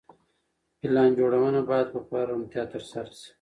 پلان 0.79 1.09
جوړونه 1.19 1.59
بايد 1.69 1.87
په 1.93 1.99
پوره 2.07 2.23
روڼتيا 2.29 2.63
ترسره 2.73 3.11
سي. 3.21 3.29